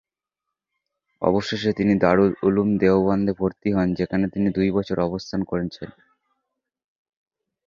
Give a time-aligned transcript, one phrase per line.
[1.21, 5.89] অবশেষে তিনি দারুল উলূম দেওবন্দে ভর্তি হন যেখানে তিনি দুই বছর অবস্থান করেনছেন।